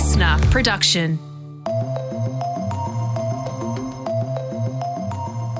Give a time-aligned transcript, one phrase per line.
[0.00, 1.18] listener production.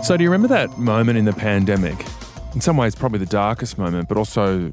[0.02, 2.06] So, do you remember that moment in the pandemic?
[2.54, 4.72] In some ways, probably the darkest moment, but also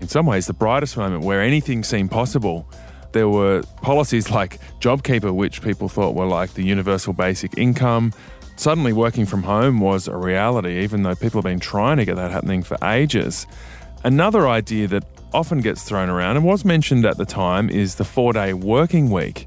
[0.00, 2.68] in some ways the brightest moment where anything seemed possible.
[3.12, 8.12] There were policies like JobKeeper, which people thought were like the universal basic income.
[8.56, 12.16] Suddenly, working from home was a reality, even though people have been trying to get
[12.16, 13.46] that happening for ages.
[14.02, 18.04] Another idea that often gets thrown around and was mentioned at the time is the
[18.04, 19.46] four day working week.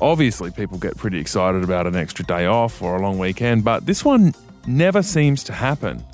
[0.00, 3.86] Obviously, people get pretty excited about an extra day off or a long weekend, but
[3.86, 4.34] this one
[4.66, 6.04] never seems to happen.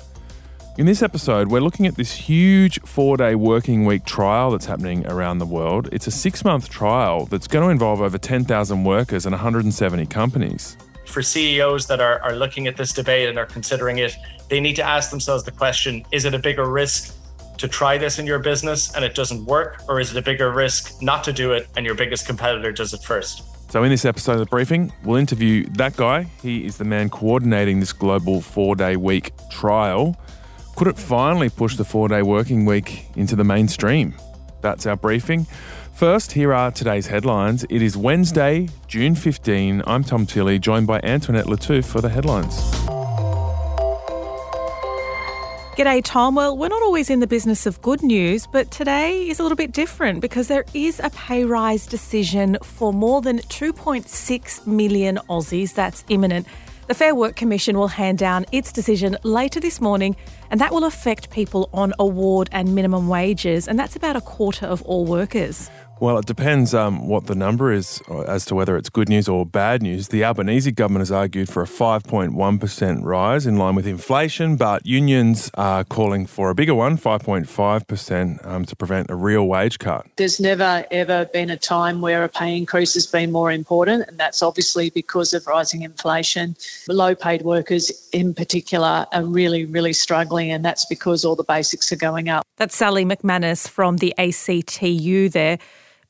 [0.77, 5.07] In this episode, we're looking at this huge four day working week trial that's happening
[5.07, 5.89] around the world.
[5.91, 10.77] It's a six month trial that's going to involve over 10,000 workers and 170 companies.
[11.07, 14.15] For CEOs that are, are looking at this debate and are considering it,
[14.49, 17.14] they need to ask themselves the question is it a bigger risk
[17.57, 20.51] to try this in your business and it doesn't work, or is it a bigger
[20.51, 23.43] risk not to do it and your biggest competitor does it first?
[23.71, 26.23] So, in this episode of the briefing, we'll interview that guy.
[26.41, 30.15] He is the man coordinating this global four day week trial.
[30.75, 34.13] Could it finally push the four day working week into the mainstream?
[34.61, 35.45] That's our briefing.
[35.93, 37.65] First, here are today's headlines.
[37.69, 39.81] It is Wednesday, June 15.
[39.87, 42.94] I'm Tom Tilley, joined by Antoinette Lattouf for the headlines.
[45.75, 46.35] G'day, Tom.
[46.35, 49.57] Well, we're not always in the business of good news, but today is a little
[49.57, 55.73] bit different because there is a pay rise decision for more than 2.6 million Aussies.
[55.73, 56.47] That's imminent.
[56.87, 60.15] The Fair Work Commission will hand down its decision later this morning,
[60.49, 64.65] and that will affect people on award and minimum wages, and that's about a quarter
[64.65, 65.69] of all workers.
[66.01, 69.29] Well, it depends um, what the number is uh, as to whether it's good news
[69.29, 70.09] or bad news.
[70.09, 75.49] The Albanese government has argued for a 5.1% rise in line with inflation, but unions
[75.53, 80.05] are calling for a bigger one, 5.5%, um, to prevent a real wage cut.
[80.17, 84.17] There's never, ever been a time where a pay increase has been more important, and
[84.17, 86.57] that's obviously because of rising inflation.
[86.89, 91.89] Low paid workers, in particular, are really, really struggling, and that's because all the basics
[91.93, 92.45] are going up.
[92.57, 95.57] That's Sally McManus from the ACTU there.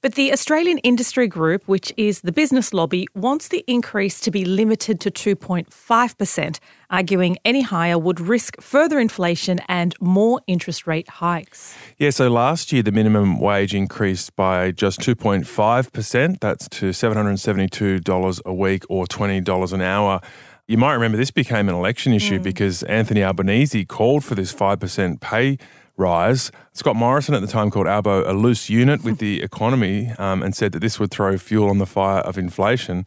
[0.05, 4.45] But the Australian Industry Group, which is the business lobby, wants the increase to be
[4.45, 6.59] limited to 2.5%,
[6.91, 11.75] arguing any higher would risk further inflation and more interest rate hikes.
[11.97, 16.39] Yeah, so last year the minimum wage increased by just 2.5%.
[16.39, 20.21] That's to $772 a week or $20 an hour.
[20.67, 22.43] You might remember this became an election issue mm.
[22.43, 25.57] because Anthony Albanese called for this 5% pay
[25.97, 26.51] rise.
[26.73, 30.55] Scott Morrison at the time called Albo a loose unit with the economy um, and
[30.55, 33.05] said that this would throw fuel on the fire of inflation.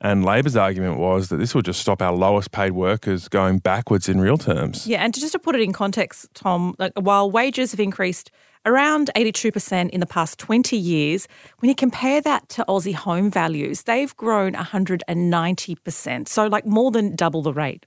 [0.00, 4.08] And Labor's argument was that this would just stop our lowest paid workers going backwards
[4.08, 4.86] in real terms.
[4.86, 8.30] Yeah, and just to put it in context, Tom, like while wages have increased
[8.66, 11.28] around 82% in the past 20 years,
[11.60, 16.28] when you compare that to Aussie home values, they've grown 190%.
[16.28, 17.86] So, like more than double the rate.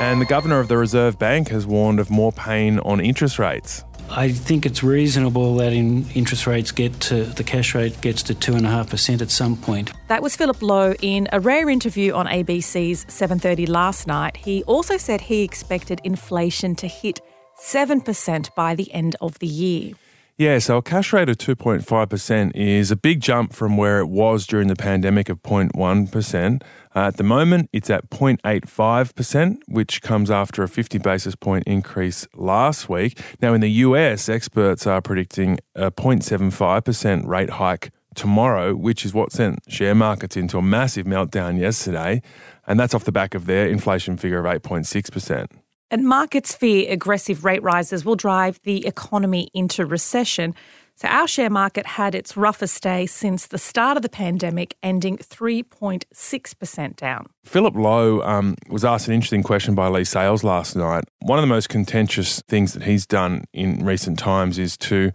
[0.00, 3.84] And the governor of the Reserve Bank has warned of more pain on interest rates.
[4.10, 8.34] I think it's reasonable that in interest rates get to the cash rate gets to
[8.34, 9.92] two and a half percent at some point.
[10.08, 14.36] That was Philip Lowe in a rare interview on ABC's 7:30 last night.
[14.36, 17.20] He also said he expected inflation to hit
[17.56, 19.94] seven percent by the end of the year.
[20.36, 24.48] Yeah, so a cash rate of 2.5% is a big jump from where it was
[24.48, 26.62] during the pandemic of 0.1%.
[26.96, 32.26] Uh, at the moment, it's at 0.85%, which comes after a 50 basis point increase
[32.34, 33.20] last week.
[33.40, 39.30] Now, in the US, experts are predicting a 0.75% rate hike tomorrow, which is what
[39.30, 42.22] sent share markets into a massive meltdown yesterday.
[42.66, 45.46] And that's off the back of their inflation figure of 8.6%.
[45.90, 50.54] And markets fear aggressive rate rises will drive the economy into recession.
[50.96, 55.18] So, our share market had its roughest day since the start of the pandemic, ending
[55.18, 57.26] 3.6% down.
[57.44, 61.02] Philip Lowe um, was asked an interesting question by Leigh Sales last night.
[61.20, 65.10] One of the most contentious things that he's done in recent times is to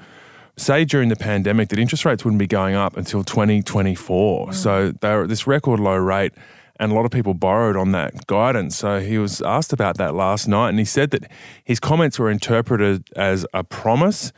[0.58, 4.48] say during the pandemic that interest rates wouldn't be going up until 2024.
[4.48, 4.54] Mm.
[4.54, 6.34] So, they're at this record low rate
[6.80, 8.78] and a lot of people borrowed on that guidance.
[8.78, 11.30] So he was asked about that last night, and he said that
[11.64, 14.32] his comments were interpreted as a promise.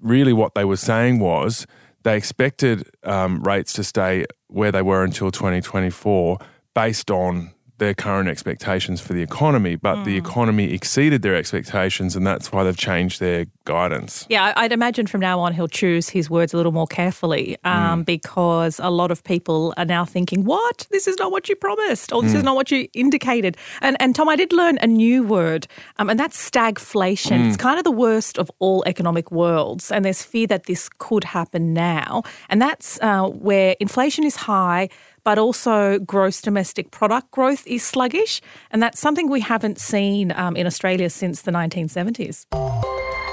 [0.00, 1.66] Really, what they were saying was
[2.02, 6.38] they expected um, rates to stay where they were until 2024
[6.74, 10.04] based on their current expectations for the economy, but mm.
[10.04, 14.26] the economy exceeded their expectations, and that's why they've changed their guidance.
[14.28, 18.02] Yeah, I'd imagine from now on he'll choose his words a little more carefully um,
[18.02, 18.06] mm.
[18.06, 20.86] because a lot of people are now thinking, "What?
[20.90, 22.36] This is not what you promised, or this mm.
[22.36, 25.66] is not what you indicated." And and Tom, I did learn a new word,
[25.98, 27.40] um, and that's stagflation.
[27.40, 27.48] Mm.
[27.48, 31.24] It's kind of the worst of all economic worlds, and there's fear that this could
[31.24, 34.88] happen now, and that's uh, where inflation is high
[35.26, 38.40] but also gross domestic product growth is sluggish.
[38.70, 42.46] And that's something we haven't seen um, in Australia since the 1970s.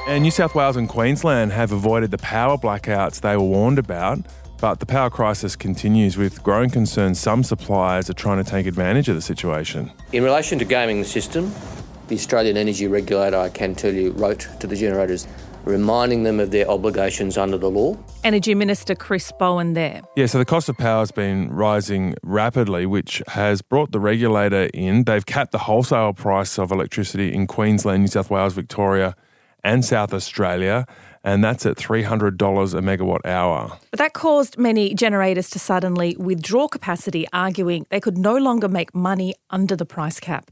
[0.08, 4.26] And New South Wales and Queensland have avoided the power blackouts they were warned about.
[4.60, 9.08] But the power crisis continues with growing concerns some suppliers are trying to take advantage
[9.08, 9.92] of the situation.
[10.14, 11.54] In relation to gaming the system,
[12.08, 15.28] the Australian Energy Regulator, I can tell you, wrote to the generators
[15.64, 17.98] reminding them of their obligations under the law.
[18.24, 20.02] Energy Minister Chris Bowen there.
[20.16, 24.70] Yeah, so the cost of power has been rising rapidly, which has brought the regulator
[24.74, 25.04] in.
[25.04, 29.16] They've capped the wholesale price of electricity in Queensland, New South Wales, Victoria,
[29.64, 30.86] and South Australia.
[31.26, 33.78] And that's at $300 a megawatt hour.
[33.92, 38.94] But that caused many generators to suddenly withdraw capacity, arguing they could no longer make
[38.94, 40.52] money under the price cap.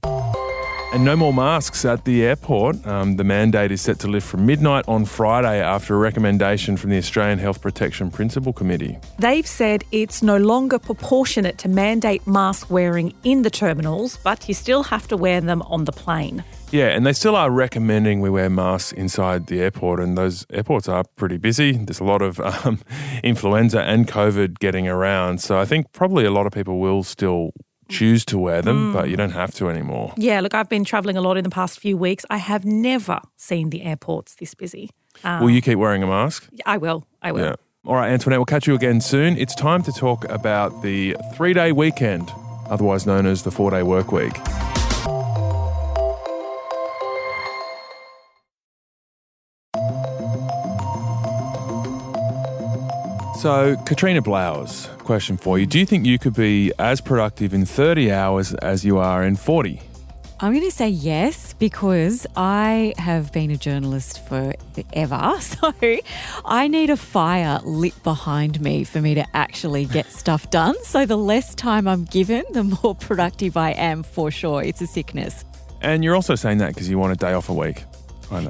[0.94, 2.86] And no more masks at the airport.
[2.86, 6.90] Um, the mandate is set to lift from midnight on Friday after a recommendation from
[6.90, 8.98] the Australian Health Protection Principal Committee.
[9.18, 14.54] They've said it's no longer proportionate to mandate mask wearing in the terminals, but you
[14.54, 16.44] still have to wear them on the plane.
[16.72, 20.90] Yeah, and they still are recommending we wear masks inside the airport, and those airports
[20.90, 21.72] are pretty busy.
[21.72, 22.80] There's a lot of um,
[23.24, 27.52] influenza and COVID getting around, so I think probably a lot of people will still
[27.92, 28.94] choose to wear them, mm.
[28.94, 30.14] but you don't have to anymore.
[30.18, 32.26] Yeah, look, I've been traveling a lot in the past few weeks.
[32.30, 34.90] I have never seen the airports this busy.
[35.24, 36.48] Um, will you keep wearing a mask?
[36.66, 37.06] I will.
[37.22, 37.42] I will.
[37.42, 37.56] Yeah.
[37.86, 39.38] All right, Antoinette, we'll catch you again soon.
[39.38, 42.32] It's time to talk about the three day weekend,
[42.70, 44.34] otherwise known as the four day work week.
[53.42, 55.66] So, Katrina Blowers, question for you.
[55.66, 59.36] Do you think you could be as productive in 30 hours as you are in
[59.36, 59.82] 40?
[60.42, 65.34] I'm going to say yes because I have been a journalist forever.
[65.42, 65.74] So
[66.46, 70.76] I need a fire lit behind me for me to actually get stuff done.
[70.84, 74.62] So the less time I'm given, the more productive I am for sure.
[74.62, 75.46] It's a sickness.
[75.82, 77.86] And you're also saying that because you want a day off a week.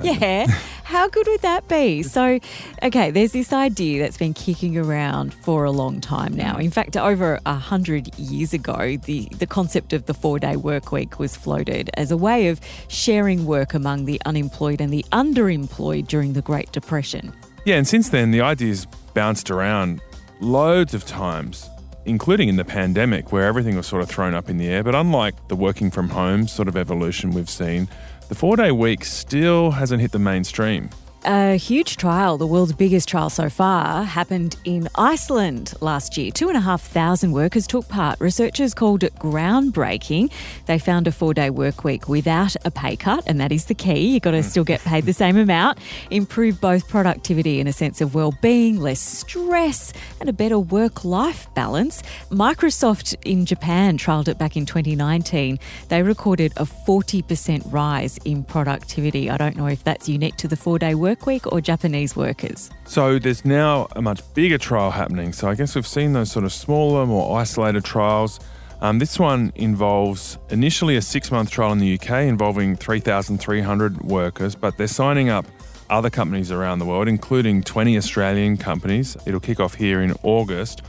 [0.03, 0.45] Yeah.
[0.83, 2.03] How good would that be?
[2.11, 2.39] So,
[2.83, 6.57] okay, there's this idea that's been kicking around for a long time now.
[6.57, 10.91] In fact, over a hundred years ago, the, the concept of the four day work
[10.91, 16.07] week was floated as a way of sharing work among the unemployed and the underemployed
[16.07, 17.31] during the Great Depression.
[17.63, 20.01] Yeah, and since then, the idea's bounced around
[20.41, 21.69] loads of times
[22.05, 24.83] including in the pandemic where everything was sort of thrown up in the air.
[24.83, 27.87] But unlike the working from home sort of evolution we've seen,
[28.31, 30.89] the four day week still hasn't hit the mainstream.
[31.23, 36.31] A huge trial, the world's biggest trial so far, happened in Iceland last year.
[36.31, 38.19] Two and a half thousand workers took part.
[38.19, 40.31] Researchers called it groundbreaking.
[40.65, 43.75] They found a four day work week without a pay cut, and that is the
[43.75, 44.13] key.
[44.13, 44.43] You've got to mm.
[44.43, 45.77] still get paid the same amount.
[46.09, 51.05] Improve both productivity and a sense of well being, less stress, and a better work
[51.05, 52.01] life balance.
[52.31, 55.59] Microsoft in Japan trialled it back in 2019.
[55.89, 59.29] They recorded a 40% rise in productivity.
[59.29, 62.69] I don't know if that's unique to the four day work Workweek or Japanese workers?
[62.85, 65.33] So there's now a much bigger trial happening.
[65.33, 68.39] So I guess we've seen those sort of smaller, more isolated trials.
[68.81, 74.55] Um, this one involves initially a six month trial in the UK involving 3,300 workers,
[74.55, 75.45] but they're signing up
[75.89, 79.17] other companies around the world, including 20 Australian companies.
[79.25, 80.81] It'll kick off here in August.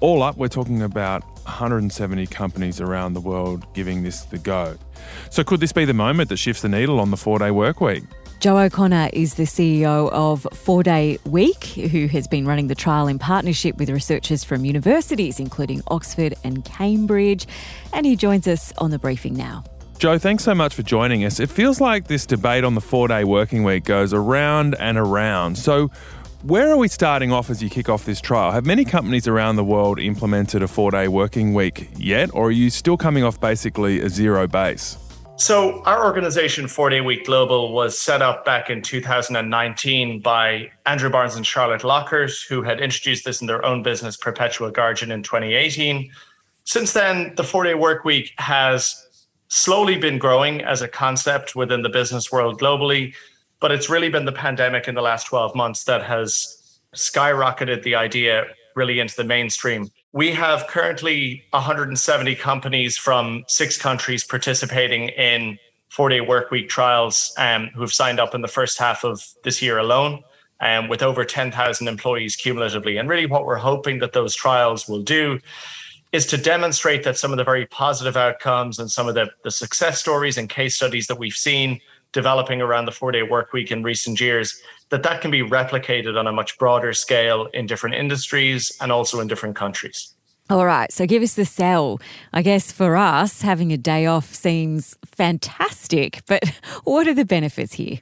[0.00, 4.76] All up, we're talking about 170 companies around the world giving this the go.
[5.30, 7.80] So, could this be the moment that shifts the needle on the four day work
[7.80, 8.04] week?
[8.40, 13.08] Joe O'Connor is the CEO of Four Day Week, who has been running the trial
[13.08, 17.48] in partnership with researchers from universities, including Oxford and Cambridge.
[17.92, 19.64] And he joins us on the briefing now.
[19.98, 21.40] Joe, thanks so much for joining us.
[21.40, 25.58] It feels like this debate on the four day working week goes around and around.
[25.58, 25.90] So,
[26.42, 28.52] where are we starting off as you kick off this trial?
[28.52, 32.52] Have many companies around the world implemented a four day working week yet, or are
[32.52, 34.96] you still coming off basically a zero base?
[35.38, 41.08] So, our organization, Four Day Week Global, was set up back in 2019 by Andrew
[41.10, 45.22] Barnes and Charlotte Lockhart, who had introduced this in their own business, Perpetual Guardian, in
[45.22, 46.10] 2018.
[46.64, 49.06] Since then, the four day work week has
[49.46, 53.14] slowly been growing as a concept within the business world globally,
[53.60, 57.94] but it's really been the pandemic in the last 12 months that has skyrocketed the
[57.94, 65.60] idea really into the mainstream We have currently 170 companies from six countries participating in
[65.90, 69.62] four day workweek trials um, who have signed up in the first half of this
[69.62, 70.24] year alone.
[70.60, 72.96] Um, with over 10,000 employees cumulatively.
[72.96, 75.38] And really, what we're hoping that those trials will do
[76.10, 79.52] is to demonstrate that some of the very positive outcomes and some of the, the
[79.52, 81.80] success stories and case studies that we've seen
[82.12, 84.60] developing around the four day work week in recent years
[84.90, 89.20] that that can be replicated on a much broader scale in different industries and also
[89.20, 90.14] in different countries
[90.50, 92.00] all right, so give us the sell.
[92.32, 96.42] I guess for us, having a day off seems fantastic, but
[96.84, 97.98] what are the benefits here?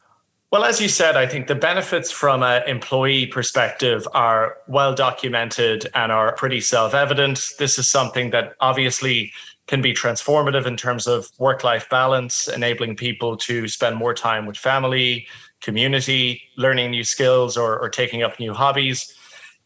[0.52, 5.88] Well, as you said, I think the benefits from an employee perspective are well documented
[5.92, 7.40] and are pretty self evident.
[7.58, 9.32] This is something that obviously
[9.66, 14.46] can be transformative in terms of work life balance, enabling people to spend more time
[14.46, 15.26] with family,
[15.60, 19.12] community, learning new skills, or, or taking up new hobbies.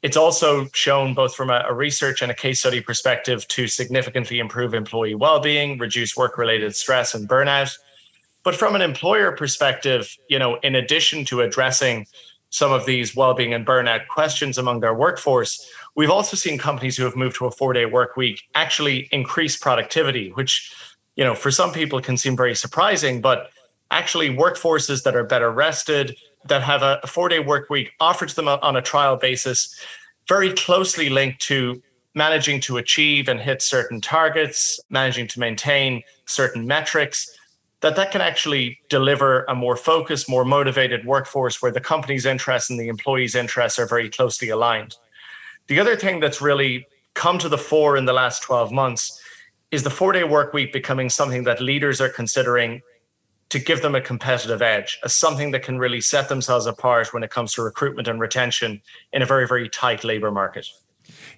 [0.02, 4.38] It's also shown both from a, a research and a case study perspective to significantly
[4.38, 7.76] improve employee well being, reduce work related stress and burnout.
[8.42, 12.07] But from an employer perspective, you know, in addition to addressing
[12.50, 17.04] some of these well-being and burnout questions among their workforce, we've also seen companies who
[17.04, 20.73] have moved to a four-day work week actually increase productivity, which,
[21.14, 23.50] you know, for some people can seem very surprising, but
[23.90, 26.16] actually workforces that are better rested,
[26.47, 29.78] that have a four-day work week offered to them on a trial basis,
[30.26, 31.83] very closely linked to
[32.14, 37.30] managing to achieve and hit certain targets, managing to maintain certain metrics
[37.83, 42.71] that that can actually deliver a more focused, more motivated workforce where the company's interests
[42.71, 44.97] and the employees' interests are very closely aligned.
[45.71, 46.85] The other thing that's really
[47.15, 49.23] come to the fore in the last 12 months
[49.71, 52.81] is the four day work week becoming something that leaders are considering
[53.50, 57.23] to give them a competitive edge as something that can really set themselves apart when
[57.23, 60.67] it comes to recruitment and retention in a very, very tight labor market.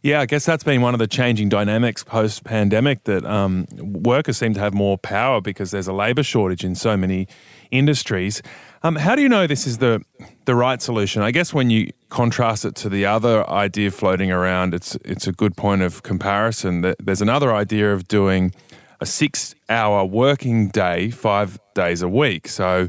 [0.02, 4.38] Yeah, I guess that's been one of the changing dynamics post pandemic that um, workers
[4.38, 7.29] seem to have more power because there's a labour shortage in so many
[7.71, 8.43] industries.
[8.83, 10.02] Um, how do you know this is the
[10.45, 11.23] the right solution?
[11.23, 15.33] I guess when you contrast it to the other idea floating around, it's it's a
[15.33, 16.81] good point of comparison.
[16.83, 18.52] That there's another idea of doing
[19.00, 22.49] a six hour working day, five days a week.
[22.49, 22.88] So.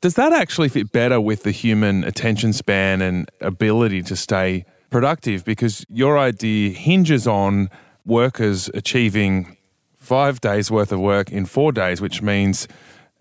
[0.00, 5.44] Does that actually fit better with the human attention span and ability to stay productive
[5.44, 7.68] because your idea hinges on
[8.04, 9.56] workers achieving
[9.96, 12.68] five days worth of work in four days, which means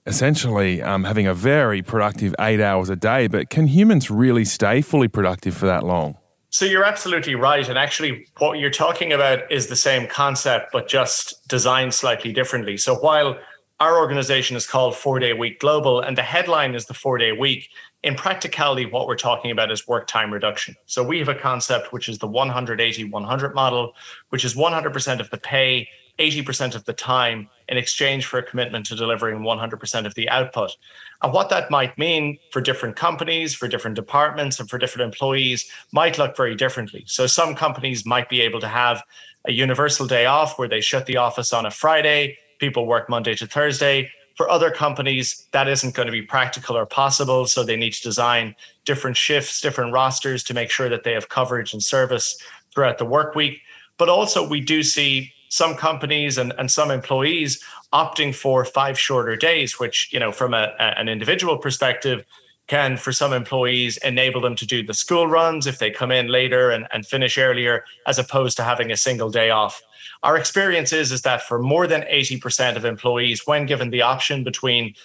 [0.06, 3.28] essentially um, having a very productive eight hours a day.
[3.28, 6.18] But can humans really stay fully productive for that long?
[6.50, 7.68] So you're absolutely right.
[7.68, 12.78] And actually, what you're talking about is the same concept, but just designed slightly differently.
[12.78, 13.40] So while
[13.80, 17.32] our organization is called Four Day Week Global, and the headline is the four day
[17.32, 17.70] week
[18.04, 20.76] in practicality, what we're talking about is work time reduction.
[20.86, 23.94] So we have a concept which is the 180 100 model,
[24.30, 25.88] which is 100% of the pay,
[26.20, 30.76] 80% of the time in exchange for a commitment to delivering 100% of the output.
[31.24, 35.66] And what that might mean for different companies, for different departments, and for different employees
[35.92, 37.04] might look very differently.
[37.08, 39.02] So some companies might be able to have
[39.48, 43.36] a universal day off where they shut the office on a Friday, people work Monday
[43.36, 47.46] to Thursday for other companies, that isn't going to be practical or possible.
[47.46, 51.30] So they need to design different shifts, different rosters to make sure that they have
[51.30, 52.38] coverage and service
[52.74, 53.62] throughout the work week.
[53.98, 57.64] But also, we do see some companies and, and some employees
[57.94, 62.26] opting for five shorter days, which, you know, from a, an individual perspective,
[62.68, 66.28] can for some employees enable them to do the school runs if they come in
[66.28, 69.82] later and, and finish earlier, as opposed to having a single day off.
[70.24, 74.44] Our experience is, is that for more than 80% of employees, when given the option
[74.44, 74.96] between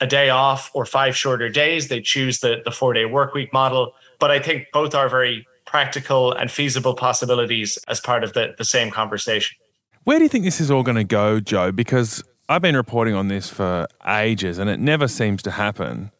[0.00, 3.52] a day off or five shorter days, they choose the, the four day work week
[3.52, 3.94] model.
[4.18, 8.64] But I think both are very practical and feasible possibilities as part of the, the
[8.64, 9.56] same conversation.
[10.04, 11.70] Where do you think this is all going to go, Joe?
[11.70, 16.10] Because I've been reporting on this for ages and it never seems to happen.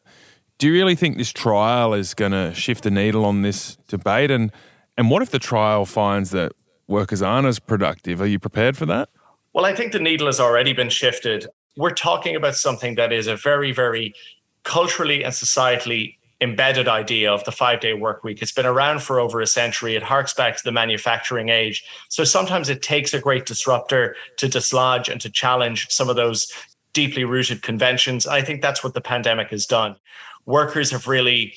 [0.59, 4.31] Do you really think this trial is going to shift the needle on this debate?
[4.31, 4.53] And,
[4.97, 6.53] and what if the trial finds that
[6.93, 8.21] workers aren't as productive.
[8.21, 9.09] Are you prepared for that?
[9.53, 11.47] Well, I think the needle has already been shifted.
[11.77, 14.15] We're talking about something that is a very, very
[14.63, 18.43] culturally and societally embedded idea of the five day work week.
[18.43, 19.95] It's been around for over a century.
[19.95, 21.85] It harks back to the manufacturing age.
[22.09, 26.53] So sometimes it takes a great disruptor to dislodge and to challenge some of those
[26.93, 28.27] deeply rooted conventions.
[28.27, 29.97] I think that's what the pandemic has done.
[30.45, 31.55] Workers have really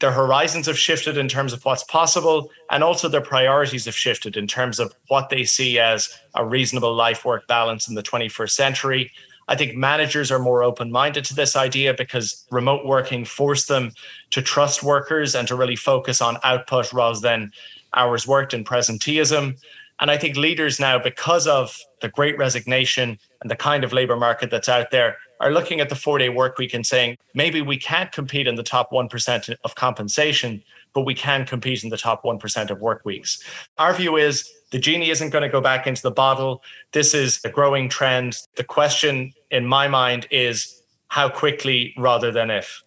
[0.00, 4.36] their horizons have shifted in terms of what's possible, and also their priorities have shifted
[4.36, 8.50] in terms of what they see as a reasonable life work balance in the 21st
[8.50, 9.12] century.
[9.46, 13.92] I think managers are more open minded to this idea because remote working forced them
[14.30, 17.52] to trust workers and to really focus on output rather than
[17.94, 19.58] hours worked and presenteeism.
[20.00, 24.16] And I think leaders now, because of the great resignation and the kind of labor
[24.16, 27.62] market that's out there, are looking at the four day work week and saying, maybe
[27.62, 31.96] we can't compete in the top 1% of compensation, but we can compete in the
[31.96, 33.42] top 1% of work weeks.
[33.78, 36.62] Our view is the genie isn't going to go back into the bottle.
[36.92, 38.36] This is a growing trend.
[38.56, 42.82] The question in my mind is how quickly rather than if.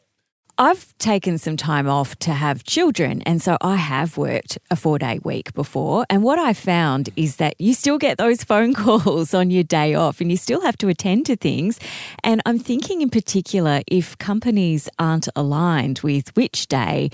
[0.60, 5.00] I've taken some time off to have children, and so I have worked a four
[5.00, 6.06] day week before.
[6.12, 9.96] And what I found is that you still get those phone calls on your day
[9.96, 11.80] off and you still have to attend to things.
[12.24, 17.10] And I'm thinking in particular if companies aren't aligned with which day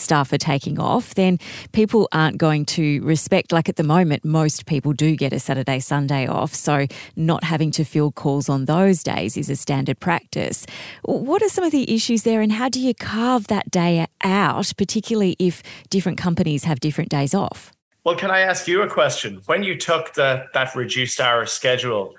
[0.00, 1.38] staff are taking off, then
[1.72, 5.78] people aren't going to respect, like at the moment, most people do get a Saturday,
[5.80, 6.54] Sunday off.
[6.54, 10.66] So not having to field calls on those days is a standard practice.
[11.02, 14.72] What are some of the issues there and how do you carve that day out,
[14.76, 17.72] particularly if different companies have different days off?
[18.04, 19.42] Well, can I ask you a question?
[19.44, 22.14] When you took the that reduced hour schedule,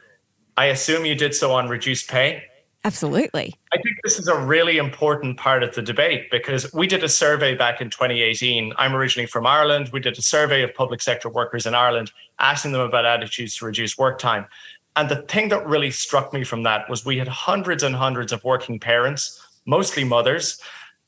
[0.56, 2.44] I assume you did so on reduced pay?
[2.84, 3.54] Absolutely.
[3.72, 7.10] I think this is a really important part of the debate because we did a
[7.10, 8.74] survey back in 2018.
[8.78, 9.90] I'm originally from Ireland.
[9.94, 13.66] We did a survey of public sector workers in Ireland, asking them about attitudes to
[13.66, 14.48] reduce work time.
[14.96, 18.34] And the thing that really struck me from that was we had hundreds and hundreds
[18.34, 20.60] of working parents, mostly mothers,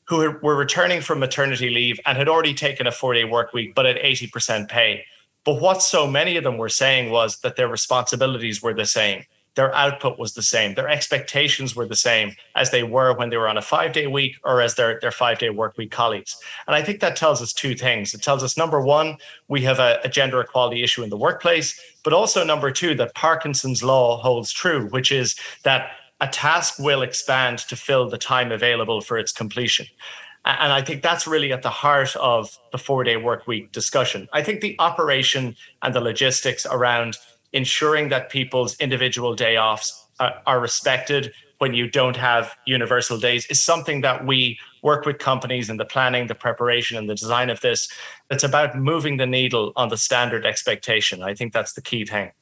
[0.04, 3.74] who were returning from maternity leave and had already taken a four day work week,
[3.74, 5.04] but at 80% pay.
[5.44, 9.24] But what so many of them were saying was that their responsibilities were the same
[9.54, 10.74] their output was the same.
[10.74, 14.06] Their expectations were the same as they were when they were on a five day
[14.06, 16.36] week or as their, their five day work week colleagues.
[16.66, 18.14] And I think that tells us two things.
[18.14, 19.16] It tells us number one,
[19.48, 23.14] we have a, a gender equality issue in the workplace, but also number two, that
[23.14, 28.50] Parkinson's law holds true, which is that a task will expand to fill the time
[28.52, 29.86] available for its completion.
[30.46, 34.28] And I think that's really at the heart of the four day work week discussion.
[34.32, 37.16] I think the operation and the logistics around
[37.54, 43.46] ensuring that people's individual day offs are, are respected when you don't have universal days
[43.46, 47.48] is something that we work with companies in the planning, the preparation, and the design
[47.48, 47.88] of this.
[48.30, 51.22] It's about moving the needle on the standard expectation.
[51.22, 52.32] I think that's the key thing.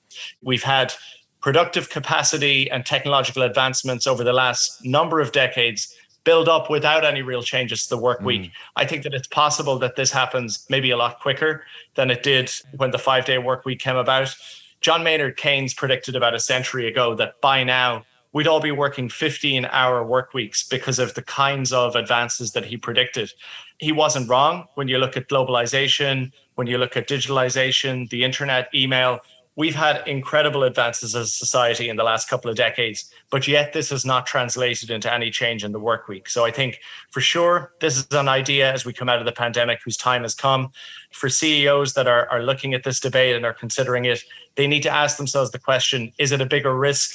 [0.42, 0.95] We've had
[1.40, 7.21] productive capacity and technological advancements over the last number of decades build up without any
[7.21, 8.42] real changes to the work week.
[8.42, 8.50] Mm.
[8.76, 11.64] I think that it's possible that this happens maybe a lot quicker
[11.95, 14.35] than it did when the five day work week came about.
[14.82, 19.09] John Maynard Keynes predicted about a century ago that by now we'd all be working
[19.09, 23.30] 15 hour work weeks because of the kinds of advances that he predicted.
[23.78, 28.68] He wasn't wrong when you look at globalization, when you look at digitalization, the internet,
[28.74, 29.20] email.
[29.54, 33.74] We've had incredible advances as a society in the last couple of decades, but yet
[33.74, 36.30] this has not translated into any change in the work week.
[36.30, 39.32] So I think for sure, this is an idea as we come out of the
[39.32, 40.70] pandemic whose time has come.
[41.12, 44.22] For CEOs that are, are looking at this debate and are considering it,
[44.54, 47.14] they need to ask themselves the question is it a bigger risk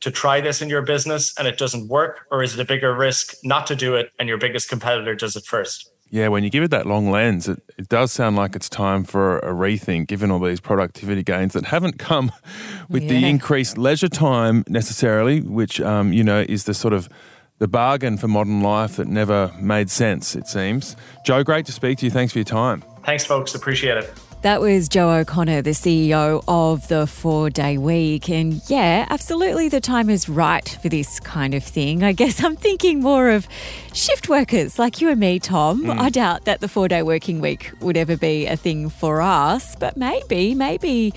[0.00, 2.94] to try this in your business and it doesn't work, or is it a bigger
[2.94, 5.90] risk not to do it and your biggest competitor does it first?
[6.10, 9.04] Yeah, when you give it that long lens, it, it does sound like it's time
[9.04, 12.32] for a rethink, given all these productivity gains that haven't come
[12.88, 13.10] with yeah.
[13.10, 17.08] the increased leisure time necessarily, which, um, you know, is the sort of
[17.58, 20.96] the bargain for modern life that never made sense, it seems.
[21.24, 22.10] Joe, great to speak to you.
[22.10, 22.82] Thanks for your time.
[23.04, 23.54] Thanks, folks.
[23.54, 24.27] Appreciate it.
[24.42, 28.30] That was Joe O'Connor, the CEO of the four day week.
[28.30, 32.04] And yeah, absolutely, the time is right for this kind of thing.
[32.04, 33.48] I guess I'm thinking more of
[33.92, 35.82] shift workers like you and me, Tom.
[35.82, 35.98] Mm.
[35.98, 39.74] I doubt that the four day working week would ever be a thing for us,
[39.74, 41.12] but maybe, maybe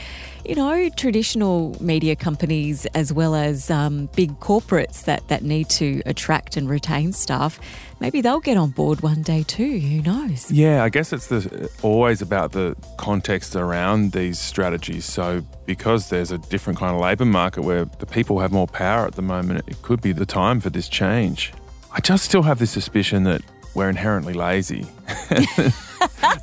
[0.45, 6.01] you know, traditional media companies as well as um, big corporates that, that need to
[6.05, 7.59] attract and retain staff,
[7.99, 9.79] maybe they'll get on board one day too.
[9.79, 10.51] Who knows?
[10.51, 15.05] Yeah, I guess it's the, always about the context around these strategies.
[15.05, 19.05] So, because there's a different kind of labour market where the people have more power
[19.05, 21.53] at the moment, it could be the time for this change.
[21.93, 23.41] I just still have this suspicion that
[23.73, 24.85] we're inherently lazy.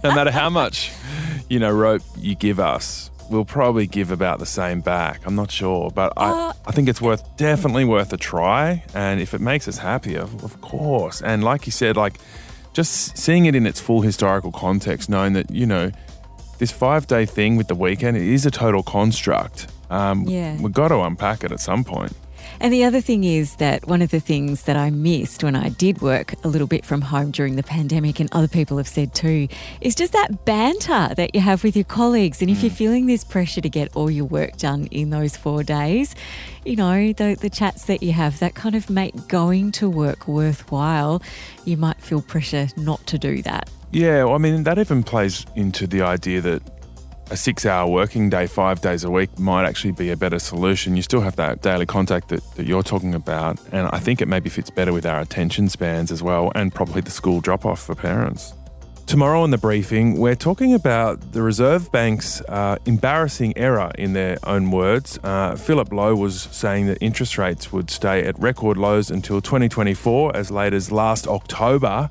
[0.05, 0.93] no matter how much,
[1.49, 5.21] you know, rope you give us, we'll probably give about the same back.
[5.25, 8.85] I'm not sure, but I, uh, I think it's worth definitely worth a try.
[8.95, 11.23] And if it makes us happier, of course.
[11.23, 12.19] And like you said, like
[12.73, 15.91] just seeing it in its full historical context, knowing that you know
[16.59, 19.69] this five day thing with the weekend it is a total construct.
[19.91, 22.13] Um, yeah, we've got to unpack it at some point.
[22.61, 25.69] And the other thing is that one of the things that I missed when I
[25.69, 29.15] did work a little bit from home during the pandemic, and other people have said
[29.15, 29.49] too,
[29.81, 32.43] is just that banter that you have with your colleagues.
[32.43, 32.77] And if you're mm.
[32.77, 36.15] feeling this pressure to get all your work done in those four days,
[36.65, 40.29] you know, the, the chats that you have that kind of make going to work
[40.29, 41.23] worthwhile,
[41.65, 43.71] you might feel pressure not to do that.
[43.91, 46.63] Yeah, well, I mean, that even plays into the idea that
[47.31, 50.97] a six hour working day, five days a week, might actually be a better solution.
[50.97, 53.59] You still have that daily contact that, that you're talking about.
[53.73, 57.01] And I think it maybe fits better with our attention spans as well, and probably
[57.01, 58.55] the school drop off for parents.
[59.09, 64.37] Tomorrow on the briefing, we're talking about the Reserve Bank's uh, embarrassing error, in their
[64.45, 65.19] own words.
[65.23, 70.37] Uh, Philip Lowe was saying that interest rates would stay at record lows until 2024,
[70.37, 72.11] as late as last October.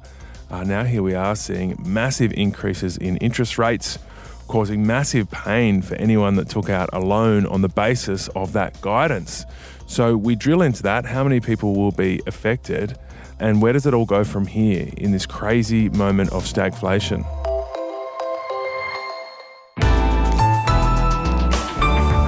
[0.49, 3.99] Uh, now, here we are seeing massive increases in interest rates,
[4.47, 8.79] causing massive pain for anyone that took out a loan on the basis of that
[8.81, 9.45] guidance.
[9.85, 12.97] So, we drill into that how many people will be affected
[13.39, 17.25] and where does it all go from here in this crazy moment of stagflation?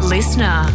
[0.08, 0.68] Listener.